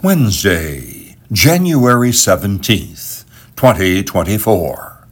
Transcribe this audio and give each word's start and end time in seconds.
Wednesday, 0.00 1.16
January 1.32 2.10
17th, 2.10 3.24
2024. 3.56 5.08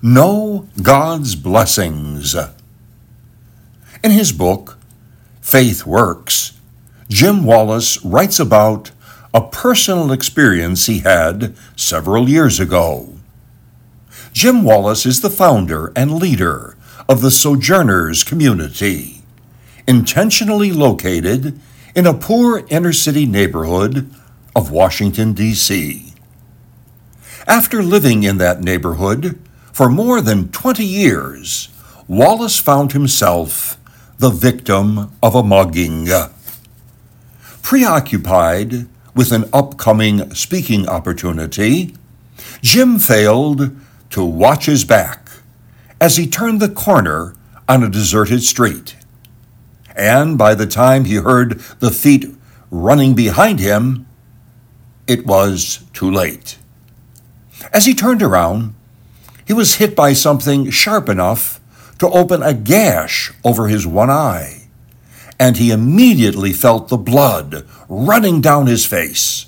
Know 0.00 0.66
God's 0.80 1.34
Blessings. 1.34 2.34
In 4.02 4.10
his 4.10 4.32
book, 4.32 4.78
Faith 5.42 5.84
Works, 5.84 6.58
Jim 7.10 7.44
Wallis 7.44 8.02
writes 8.02 8.40
about 8.40 8.90
a 9.34 9.46
personal 9.46 10.10
experience 10.10 10.86
he 10.86 11.00
had 11.00 11.54
several 11.76 12.26
years 12.26 12.58
ago. 12.58 13.16
Jim 14.32 14.64
Wallis 14.64 15.04
is 15.04 15.20
the 15.20 15.28
founder 15.28 15.92
and 15.94 16.14
leader 16.14 16.74
of 17.06 17.20
the 17.20 17.30
Sojourners 17.30 18.24
community, 18.24 19.20
intentionally 19.86 20.72
located 20.72 21.60
in 21.96 22.06
a 22.06 22.12
poor 22.12 22.62
inner 22.68 22.92
city 22.92 23.24
neighborhood 23.24 24.10
of 24.54 24.70
Washington, 24.70 25.32
D.C. 25.32 26.12
After 27.46 27.82
living 27.82 28.22
in 28.22 28.36
that 28.36 28.60
neighborhood 28.60 29.40
for 29.72 29.88
more 29.88 30.20
than 30.20 30.50
20 30.50 30.84
years, 30.84 31.70
Wallis 32.06 32.58
found 32.58 32.92
himself 32.92 33.78
the 34.18 34.28
victim 34.28 35.10
of 35.22 35.34
a 35.34 35.42
mugging. 35.42 36.06
Preoccupied 37.62 38.86
with 39.14 39.32
an 39.32 39.46
upcoming 39.54 40.34
speaking 40.34 40.86
opportunity, 40.86 41.94
Jim 42.60 42.98
failed 42.98 43.74
to 44.10 44.22
watch 44.22 44.66
his 44.66 44.84
back 44.84 45.30
as 45.98 46.18
he 46.18 46.26
turned 46.26 46.60
the 46.60 46.68
corner 46.68 47.34
on 47.66 47.82
a 47.82 47.88
deserted 47.88 48.42
street 48.42 48.95
and 49.96 50.36
by 50.36 50.54
the 50.54 50.66
time 50.66 51.06
he 51.06 51.16
heard 51.16 51.58
the 51.80 51.90
feet 51.90 52.26
running 52.70 53.14
behind 53.14 53.58
him, 53.58 54.06
it 55.06 55.26
was 55.26 55.84
too 55.92 56.10
late. 56.10 56.58
As 57.72 57.86
he 57.86 57.94
turned 57.94 58.22
around, 58.22 58.74
he 59.46 59.52
was 59.52 59.76
hit 59.76 59.96
by 59.96 60.12
something 60.12 60.70
sharp 60.70 61.08
enough 61.08 61.60
to 61.98 62.10
open 62.10 62.42
a 62.42 62.52
gash 62.52 63.32
over 63.42 63.68
his 63.68 63.86
one 63.86 64.10
eye, 64.10 64.68
and 65.38 65.56
he 65.56 65.70
immediately 65.70 66.52
felt 66.52 66.88
the 66.88 66.96
blood 66.98 67.66
running 67.88 68.40
down 68.40 68.66
his 68.66 68.84
face. 68.84 69.46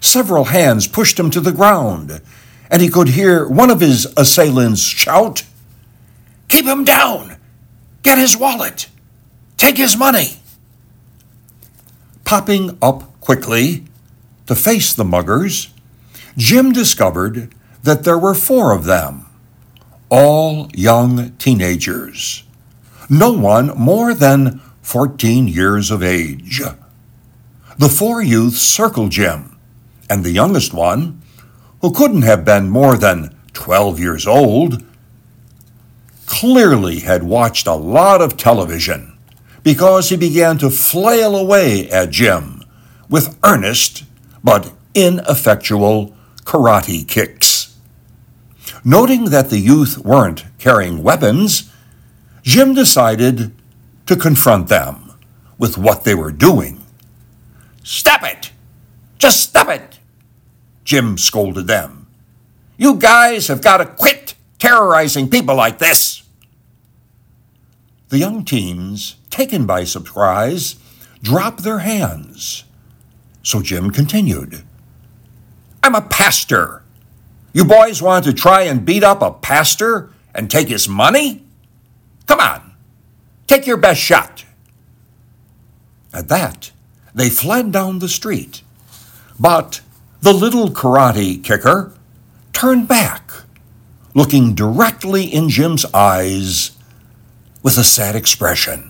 Several 0.00 0.44
hands 0.44 0.86
pushed 0.86 1.18
him 1.18 1.30
to 1.30 1.40
the 1.40 1.52
ground, 1.52 2.20
and 2.70 2.80
he 2.80 2.88
could 2.88 3.08
hear 3.08 3.48
one 3.48 3.70
of 3.70 3.80
his 3.80 4.06
assailants 4.16 4.82
shout, 4.82 5.44
Keep 6.48 6.66
him 6.66 6.84
down! 6.84 7.36
Get 8.02 8.18
his 8.18 8.36
wallet! 8.36 8.88
Take 9.60 9.76
his 9.76 9.94
money! 9.94 10.38
Popping 12.24 12.78
up 12.80 13.20
quickly 13.20 13.84
to 14.46 14.54
face 14.54 14.94
the 14.94 15.04
muggers, 15.04 15.74
Jim 16.34 16.72
discovered 16.72 17.54
that 17.82 18.04
there 18.04 18.16
were 18.16 18.32
four 18.32 18.72
of 18.72 18.86
them, 18.86 19.26
all 20.08 20.70
young 20.72 21.32
teenagers, 21.32 22.42
no 23.10 23.32
one 23.32 23.76
more 23.78 24.14
than 24.14 24.62
14 24.80 25.46
years 25.46 25.90
of 25.90 26.02
age. 26.02 26.62
The 27.76 27.90
four 27.90 28.22
youths 28.22 28.62
circled 28.62 29.10
Jim, 29.10 29.58
and 30.08 30.24
the 30.24 30.30
youngest 30.30 30.72
one, 30.72 31.20
who 31.82 31.92
couldn't 31.92 32.22
have 32.22 32.46
been 32.46 32.70
more 32.70 32.96
than 32.96 33.36
12 33.52 34.00
years 34.00 34.26
old, 34.26 34.82
clearly 36.24 37.00
had 37.00 37.24
watched 37.24 37.66
a 37.66 37.74
lot 37.74 38.22
of 38.22 38.38
television 38.38 39.09
because 39.62 40.08
he 40.08 40.16
began 40.16 40.58
to 40.58 40.70
flail 40.70 41.36
away 41.36 41.88
at 41.90 42.10
Jim 42.10 42.64
with 43.08 43.38
earnest 43.44 44.04
but 44.42 44.72
ineffectual 44.94 46.14
karate 46.44 47.06
kicks. 47.06 47.76
Noting 48.84 49.26
that 49.26 49.50
the 49.50 49.58
youth 49.58 49.98
weren't 49.98 50.44
carrying 50.58 51.02
weapons, 51.02 51.70
Jim 52.42 52.74
decided 52.74 53.52
to 54.06 54.16
confront 54.16 54.68
them 54.68 55.12
with 55.58 55.76
what 55.76 56.04
they 56.04 56.14
were 56.14 56.32
doing. 56.32 56.82
Stop 57.82 58.22
it! 58.24 58.50
Just 59.18 59.40
stop 59.40 59.68
it! 59.68 59.98
Jim 60.84 61.18
scolded 61.18 61.66
them. 61.66 62.06
You 62.78 62.94
guys 62.94 63.48
have 63.48 63.62
got 63.62 63.76
to 63.76 63.86
quit 63.86 64.34
terrorizing 64.58 65.28
people 65.28 65.54
like 65.54 65.78
this. 65.78 66.22
The 68.08 68.18
young 68.18 68.44
teens 68.44 69.16
taken 69.30 69.64
by 69.64 69.84
surprise, 69.84 70.76
drop 71.22 71.58
their 71.58 71.78
hands. 71.78 72.64
So 73.42 73.62
Jim 73.62 73.90
continued 73.90 74.62
I'm 75.82 75.94
a 75.94 76.02
pastor. 76.02 76.82
You 77.52 77.64
boys 77.64 78.02
want 78.02 78.24
to 78.26 78.32
try 78.32 78.62
and 78.62 78.84
beat 78.84 79.02
up 79.02 79.22
a 79.22 79.32
pastor 79.32 80.10
and 80.34 80.50
take 80.50 80.68
his 80.68 80.88
money? 80.88 81.42
Come 82.26 82.38
on, 82.38 82.74
take 83.46 83.66
your 83.66 83.78
best 83.78 84.00
shot. 84.00 84.44
At 86.12 86.28
that, 86.28 86.70
they 87.14 87.30
fled 87.30 87.72
down 87.72 87.98
the 87.98 88.08
street. 88.08 88.62
But 89.38 89.80
the 90.20 90.34
little 90.34 90.68
karate 90.68 91.42
kicker 91.42 91.94
turned 92.52 92.86
back, 92.86 93.32
looking 94.14 94.54
directly 94.54 95.24
in 95.24 95.48
Jim's 95.48 95.86
eyes 95.94 96.72
with 97.62 97.78
a 97.78 97.84
sad 97.84 98.14
expression 98.14 98.89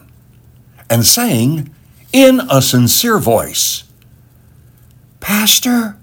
and 0.90 1.06
saying 1.06 1.72
in 2.12 2.40
a 2.50 2.60
sincere 2.60 3.18
voice, 3.18 3.84
Pastor, 5.20 5.96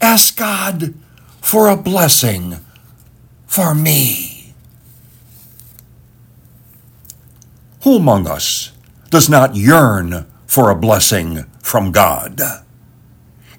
ask 0.00 0.36
God 0.36 0.94
for 1.42 1.68
a 1.68 1.76
blessing 1.76 2.56
for 3.46 3.74
me. 3.74 4.54
Who 7.82 7.96
among 7.96 8.26
us 8.26 8.72
does 9.10 9.28
not 9.28 9.54
yearn 9.54 10.26
for 10.46 10.70
a 10.70 10.74
blessing 10.74 11.44
from 11.62 11.92
God? 11.92 12.40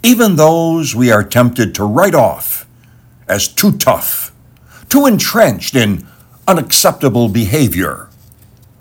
Even 0.02 0.36
those 0.36 0.96
we 0.96 1.12
are 1.12 1.24
tempted 1.24 1.76
to 1.76 1.84
write 1.84 2.16
off 2.16 2.66
as 3.28 3.48
too 3.48 3.74
tough, 3.74 4.34
too 4.88 5.06
entrenched 5.06 5.76
in 5.76 6.08
unacceptable 6.48 7.30
behavior, 7.30 8.10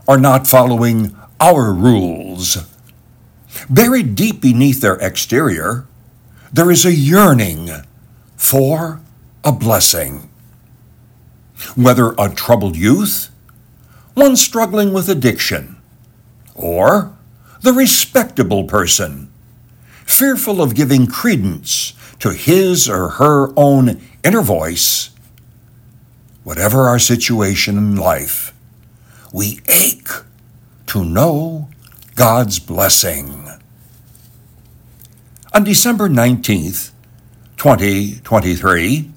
or 0.06 0.16
not 0.16 0.46
following 0.46 1.14
our 1.40 1.72
rules. 1.72 2.58
Buried 3.70 4.14
deep 4.14 4.40
beneath 4.40 4.80
their 4.80 4.96
exterior, 4.96 5.86
there 6.52 6.70
is 6.70 6.84
a 6.84 6.94
yearning 6.94 7.70
for 8.36 9.00
a 9.44 9.52
blessing. 9.52 10.30
Whether 11.74 12.14
a 12.18 12.28
troubled 12.28 12.76
youth, 12.76 13.30
one 14.14 14.36
struggling 14.36 14.92
with 14.92 15.08
addiction, 15.08 15.76
or 16.54 17.16
the 17.62 17.72
respectable 17.72 18.64
person, 18.64 19.30
fearful 20.04 20.62
of 20.62 20.74
giving 20.74 21.06
credence 21.06 21.94
to 22.20 22.32
his 22.32 22.88
or 22.88 23.10
her 23.10 23.52
own 23.56 24.00
inner 24.24 24.42
voice, 24.42 25.10
whatever 26.44 26.88
our 26.88 26.98
situation 26.98 27.76
in 27.76 27.96
life, 27.96 28.52
we 29.32 29.60
ache 29.68 30.08
to 30.98 31.04
know 31.04 31.68
God's 32.16 32.58
blessing. 32.58 33.48
On 35.54 35.62
December 35.62 36.08
19th, 36.08 36.90
2023, 37.56 39.10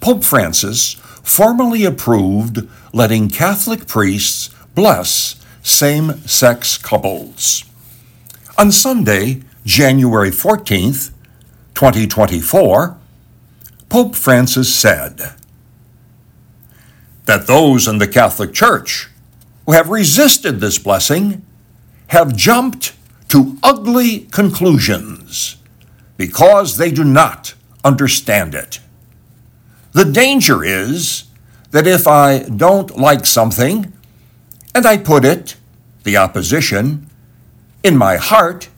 Pope 0.00 0.22
Francis 0.22 0.94
formally 1.24 1.84
approved 1.84 2.68
letting 2.92 3.28
Catholic 3.28 3.88
priests 3.88 4.50
bless 4.76 5.44
same 5.62 6.20
sex 6.26 6.78
couples. 6.78 7.64
On 8.56 8.70
Sunday, 8.70 9.42
January 9.64 10.30
14th, 10.30 11.10
2024, 11.74 12.96
Pope 13.88 14.14
Francis 14.14 14.72
said 14.72 15.34
that 17.24 17.48
those 17.48 17.88
in 17.88 17.98
the 17.98 18.06
Catholic 18.06 18.54
Church 18.54 19.10
who 19.66 19.72
have 19.72 19.90
resisted 19.90 20.60
this 20.60 20.78
blessing 20.78 21.44
have 22.08 22.36
jumped 22.36 22.94
to 23.28 23.58
ugly 23.62 24.20
conclusions 24.30 25.56
because 26.16 26.76
they 26.76 26.90
do 26.90 27.04
not 27.04 27.54
understand 27.84 28.54
it. 28.54 28.80
The 29.92 30.04
danger 30.04 30.62
is 30.62 31.24
that 31.72 31.86
if 31.86 32.06
I 32.06 32.40
don't 32.40 32.96
like 32.96 33.26
something 33.26 33.92
and 34.74 34.86
I 34.86 34.96
put 34.96 35.24
it, 35.24 35.56
the 36.04 36.16
opposition, 36.16 37.10
in 37.82 37.96
my 37.96 38.16
heart, 38.16 38.68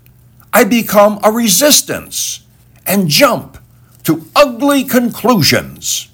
I 0.53 0.65
become 0.65 1.21
a 1.23 1.31
resistance 1.31 2.45
and 2.87 3.09
jump 3.09 3.59
to 4.05 4.25
ugly 4.35 4.85
conclusions. 4.85 6.09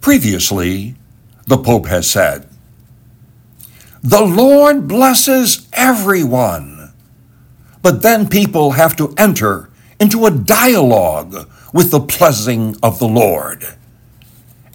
Previously, 0.00 0.94
the 1.46 1.58
Pope 1.58 1.86
has 1.86 2.08
said, 2.08 2.49
the 4.02 4.22
Lord 4.22 4.88
blesses 4.88 5.68
everyone, 5.72 6.92
But 7.82 8.02
then 8.02 8.28
people 8.28 8.72
have 8.72 8.96
to 8.96 9.14
enter 9.18 9.70
into 10.00 10.26
a 10.26 10.30
dialogue 10.30 11.48
with 11.72 11.90
the 11.90 12.00
blessing 12.00 12.76
of 12.82 12.98
the 12.98 13.08
Lord 13.08 13.64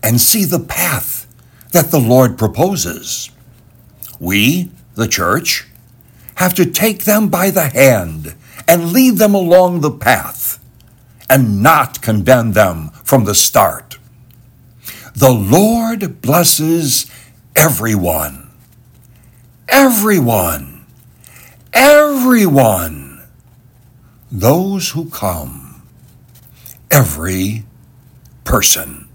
and 0.04 0.22
see 0.22 0.45
the 0.45 0.60
path 0.60 1.27
that 1.72 1.92
the 1.92 2.00
Lord 2.00 2.38
proposes. 2.38 3.31
We, 4.19 4.72
the 4.95 5.07
church, 5.07 5.68
have 6.36 6.54
to 6.56 6.66
take 6.66 7.06
them 7.06 7.30
by 7.30 7.51
the 7.51 7.69
hand 7.69 8.36
and 8.68 8.94
lead 8.94 9.18
them 9.18 9.36
along 9.36 9.81
the 9.81 9.92
path 9.92 10.60
and 11.30 11.63
not 11.63 12.01
condemn 12.01 12.54
them 12.54 12.92
from 13.04 13.25
the 13.25 13.36
start. 13.36 13.98
The 15.16 15.31
Lord 15.31 16.22
blesses 16.22 17.10
everyone. 17.56 18.45
Everyone. 19.68 20.86
Everyone. 21.74 23.24
Those 24.32 24.92
who 24.92 25.10
come. 25.10 25.82
Every 26.92 27.64
person. 28.44 29.08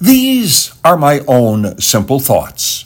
These 0.00 0.74
are 0.84 0.96
my 0.96 1.20
own 1.26 1.78
simple 1.80 2.20
thoughts. 2.20 2.84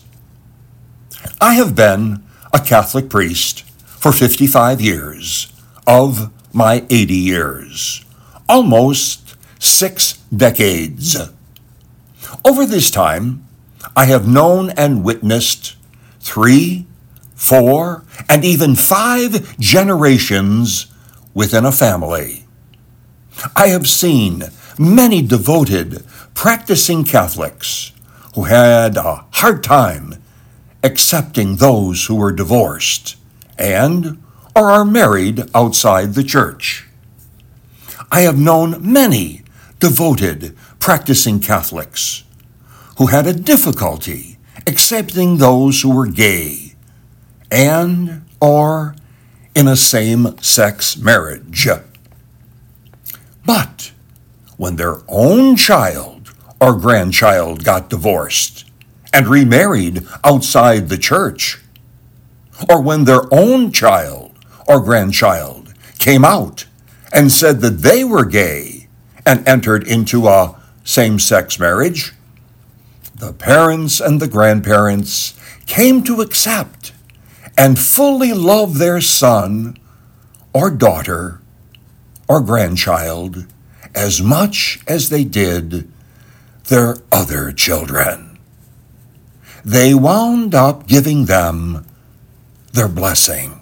I 1.40 1.54
have 1.54 1.74
been 1.74 2.22
a 2.52 2.58
Catholic 2.58 3.10
priest 3.10 3.62
for 3.84 4.12
55 4.12 4.80
years 4.80 5.52
of 5.86 6.32
my 6.54 6.84
80 6.88 7.14
years, 7.14 8.04
almost 8.48 9.36
six 9.58 10.14
decades. 10.34 11.16
Over 12.44 12.64
this 12.64 12.90
time, 12.90 13.47
I 13.96 14.06
have 14.06 14.28
known 14.28 14.70
and 14.70 15.04
witnessed 15.04 15.76
three, 16.20 16.86
four, 17.34 18.04
and 18.28 18.44
even 18.44 18.74
five 18.74 19.58
generations 19.58 20.86
within 21.34 21.64
a 21.64 21.72
family. 21.72 22.44
I 23.54 23.68
have 23.68 23.86
seen 23.88 24.44
many 24.78 25.22
devoted, 25.22 26.04
practicing 26.34 27.04
Catholics 27.04 27.92
who 28.34 28.44
had 28.44 28.96
a 28.96 29.24
hard 29.32 29.62
time 29.62 30.14
accepting 30.82 31.56
those 31.56 32.06
who 32.06 32.14
were 32.14 32.32
divorced 32.32 33.16
and 33.58 34.22
or 34.54 34.70
are 34.70 34.84
married 34.84 35.42
outside 35.54 36.14
the 36.14 36.24
church. 36.24 36.86
I 38.10 38.22
have 38.22 38.38
known 38.38 38.76
many 38.80 39.42
devoted, 39.78 40.56
practicing 40.78 41.40
Catholics 41.40 42.24
who 42.98 43.06
had 43.06 43.26
a 43.26 43.32
difficulty 43.32 44.36
accepting 44.66 45.36
those 45.36 45.82
who 45.82 45.94
were 45.94 46.06
gay 46.06 46.74
and 47.50 48.26
or 48.40 48.94
in 49.54 49.68
a 49.68 49.76
same-sex 49.76 50.96
marriage. 50.96 51.68
But 53.46 53.92
when 54.56 54.76
their 54.76 54.96
own 55.08 55.56
child 55.56 56.34
or 56.60 56.76
grandchild 56.76 57.64
got 57.64 57.88
divorced 57.88 58.68
and 59.12 59.28
remarried 59.28 60.04
outside 60.24 60.88
the 60.88 60.98
church, 60.98 61.60
or 62.68 62.82
when 62.82 63.04
their 63.04 63.32
own 63.32 63.70
child 63.70 64.32
or 64.66 64.80
grandchild 64.80 65.72
came 65.98 66.24
out 66.24 66.66
and 67.12 67.30
said 67.30 67.60
that 67.60 67.78
they 67.82 68.02
were 68.02 68.24
gay 68.24 68.88
and 69.24 69.46
entered 69.48 69.86
into 69.86 70.26
a 70.26 70.60
same 70.84 71.18
sex 71.18 71.60
marriage, 71.60 72.12
the 73.18 73.32
parents 73.32 74.00
and 74.00 74.20
the 74.20 74.28
grandparents 74.28 75.38
came 75.66 76.02
to 76.04 76.20
accept 76.20 76.92
and 77.56 77.78
fully 77.78 78.32
love 78.32 78.78
their 78.78 79.00
son 79.00 79.76
or 80.52 80.70
daughter 80.70 81.40
or 82.28 82.40
grandchild 82.40 83.46
as 83.94 84.22
much 84.22 84.80
as 84.86 85.08
they 85.08 85.24
did 85.24 85.90
their 86.68 86.96
other 87.10 87.50
children. 87.50 88.38
They 89.64 89.94
wound 89.94 90.54
up 90.54 90.86
giving 90.86 91.24
them 91.24 91.84
their 92.72 92.88
blessing. 92.88 93.60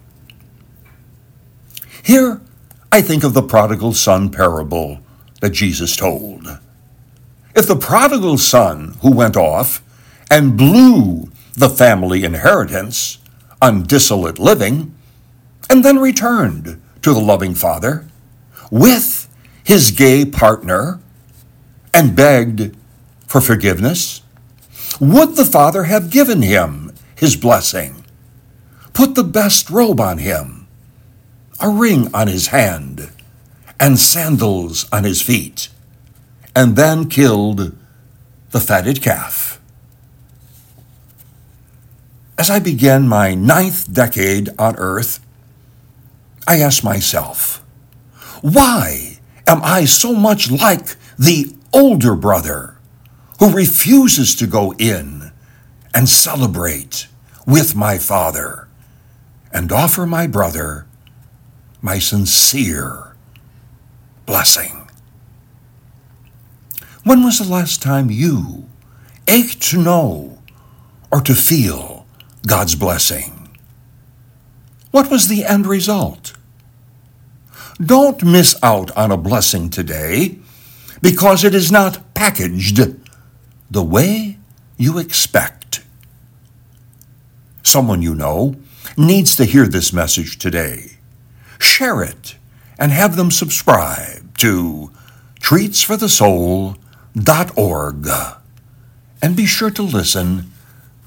Here, 2.03 2.41
I 2.93 3.01
think 3.01 3.25
of 3.25 3.35
the 3.35 3.43
prodigal 3.43 3.95
son 3.95 4.31
parable 4.31 5.01
that 5.41 5.51
Jesus 5.51 5.97
told. 5.97 6.47
If 7.57 7.67
the 7.67 7.75
prodigal 7.75 8.37
son 8.37 8.99
who 9.01 9.11
went 9.11 9.35
off 9.35 9.83
and 10.31 10.59
blew 10.59 11.31
the 11.55 11.71
family 11.71 12.23
inheritance 12.23 13.17
on 13.63 13.85
dissolute 13.85 14.39
living, 14.39 14.95
and 15.71 15.83
then 15.83 15.99
returned 15.99 16.83
to 17.01 17.15
the 17.15 17.21
loving 17.21 17.55
father 17.55 18.07
with 18.71 19.27
his 19.65 19.91
gay 19.91 20.27
partner 20.27 21.01
and 21.95 22.15
begged 22.15 22.77
for 23.27 23.41
forgiveness, 23.41 24.21
would 25.01 25.37
the 25.37 25.47
father 25.47 25.85
have 25.85 26.11
given 26.11 26.43
him 26.43 26.93
his 27.17 27.37
blessing 27.37 28.05
put 28.93 29.15
the 29.15 29.25
best 29.25 29.71
robe 29.71 30.01
on 30.01 30.19
him, 30.19 30.67
a 31.61 31.69
ring 31.69 32.09
on 32.15 32.29
his 32.29 32.49
hand, 32.49 33.11
and 33.81 33.99
sandals 33.99 34.87
on 34.91 35.05
his 35.05 35.21
feet, 35.21 35.69
and 36.57 36.75
then 36.75 37.09
killed 37.09 37.77
the 38.51 38.59
fatted 38.59 39.01
calf. 39.01 39.61
As 42.37 42.51
I 42.51 42.59
began 42.59 43.07
my 43.07 43.35
ninth 43.35 43.93
decade 43.93 44.51
on 44.59 44.75
earth, 44.77 45.21
I 46.49 46.59
asked 46.59 46.83
myself, 46.83 47.63
why 48.43 49.19
am 49.47 49.61
I 49.63 49.85
so 49.85 50.13
much 50.15 50.51
like 50.51 50.97
the 51.17 51.55
older 51.73 52.17
brother 52.17 52.77
who 53.39 53.53
refuses 53.53 54.35
to 54.35 54.49
go 54.49 54.75
in 54.79 55.31
and 55.95 56.09
celebrate 56.09 57.07
with 57.47 57.77
my 57.77 57.99
father? 57.99 58.67
and 59.57 59.73
offer 59.73 60.05
my 60.05 60.27
brother 60.27 60.87
my 61.81 61.99
sincere 61.99 63.17
blessing. 64.27 64.86
When 67.07 67.23
was 67.23 67.39
the 67.39 67.49
last 67.49 67.81
time 67.81 68.11
you 68.11 68.67
ached 69.29 69.63
to 69.71 69.81
know 69.81 70.39
or 71.13 71.21
to 71.21 71.37
feel 71.37 72.05
God's 72.49 72.75
blessing? 72.75 73.49
What 74.91 75.09
was 75.09 75.29
the 75.29 75.45
end 75.45 75.69
result? 75.69 76.33
Don't 77.81 78.25
miss 78.25 78.57
out 78.61 78.91
on 78.97 79.13
a 79.13 79.17
blessing 79.17 79.71
today 79.71 80.41
because 81.01 81.45
it 81.45 81.55
is 81.55 81.71
not 81.71 82.13
packaged 82.15 82.81
the 83.71 83.85
way 83.85 84.39
you 84.77 84.99
expect. 84.99 85.85
Someone 87.63 88.03
you 88.03 88.17
know 88.17 88.57
needs 88.97 89.37
to 89.37 89.45
hear 89.45 89.69
this 89.69 89.93
message 89.93 90.41
today. 90.41 90.97
Share 91.61 92.03
it 92.03 92.35
and 92.81 92.91
have 92.91 93.15
them 93.15 93.31
subscribe 93.31 94.37
to 94.39 94.91
treatsforthesoul.org. 97.17 98.09
And 99.23 99.35
be 99.35 99.47
sure 99.47 99.71
to 99.71 99.83
listen 99.83 100.53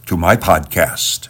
to 0.07 0.17
my 0.17 0.35
podcast. 0.35 1.29